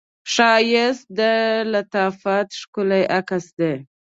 ښایست 0.33 1.05
د 1.17 1.19
لطافت 1.73 2.47
ښکلی 2.59 3.03
عکس 3.17 3.45
دی 3.59 3.73